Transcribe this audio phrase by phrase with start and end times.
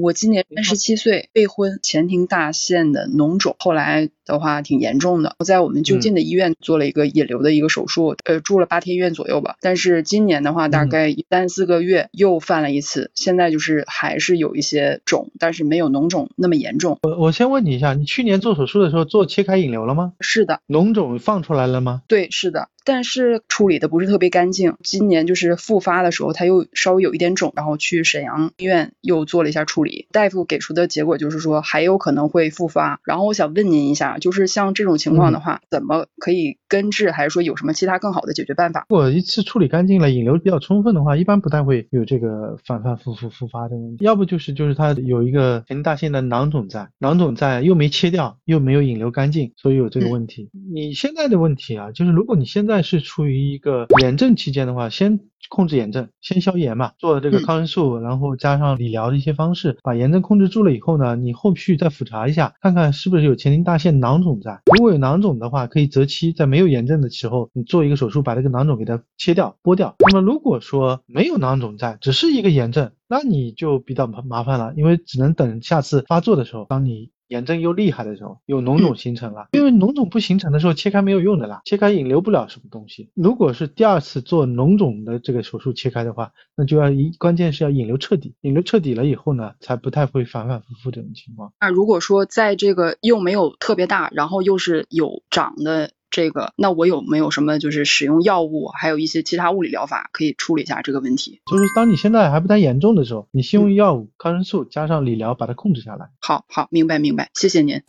[0.00, 5.34] 我今年三十七岁，未婚，前庭大腺的脓肿，后来的话挺严重的。
[5.38, 9.56] 我在我们就近的医院做了一个引流的一个手术，呃，住了八天院左右吧。
[9.60, 16.98] 但是今年的话，大概三四个月又犯了一次，现在就是还是有一些肿，但是没有脓肿那么严重。
[17.02, 20.12] 我我先问你一下，你去年做手术的时候做切开引流了吗？
[20.20, 20.60] 是的。
[20.68, 22.02] 脓肿放出来了吗？
[22.06, 22.68] 对，是的。
[22.86, 24.76] 但是处理的不是特别干净。
[24.82, 33.00] 今年就是复发的时候，他又稍微有一点肿，然后去沈阳医院又做了一下处理，大夫给出的结果就是说还有可能会复发。
[33.04, 38.86] 然后我想问您一下，就是像这种情况的话，怎么可以根治，还是说有什么其他更好的解决办法？
[38.88, 44.04] 如果一次处理干净了，引流比较充分的话，一般不太会有这个反反复复复发的问题。
[44.04, 50.50] 要不就是就是他有一个前庭大腺的囊肿在，囊肿在又没切掉，又没有引流干净，所以有这个问题。
[50.72, 64.60] 你现在的问题啊，就是如果你现在是处于一个炎症期间的话，先控制炎症，先消炎嘛，做这个抗生素，然后加上理疗的一些方式，把炎症控制住了以后呢，你后续再复查一下，看看是不是有前庭大腺囊肿在。
[64.76, 69.94] 如果有囊肿的话，可以择期在没有炎症的时候，你做一个手术，把这个囊肿给它切掉、剥掉。
[70.00, 77.10] 那么如果说没有囊肿在，只是一个炎症，那你就比较麻麻烦了，因为只能等下次发作的时候，当你。
[77.28, 83.10] 炎症又厉害的时候，有脓肿形成了，因为脓肿不形成的时候，切开没有用的啦，切开引流不了什么东西。
[83.14, 91.52] 如果是第二次做脓肿的这个手术切开的话，那就要一关键是要引流彻底，引流彻底了以后呢，才不太会反反复复这种情况。
[91.60, 95.90] 那如果说在这个又没有特别大，然后又是有长的。
[96.10, 101.40] 这个，那我有没有什么就是使用药物，还有一些其他物理疗法可以处理一下这个问题？
[101.50, 106.08] 就是当你现在还不太严重的时候，你先用药物、抗生素加上理疗把它控制下来。
[106.20, 107.82] 好好，明白明白，谢谢您。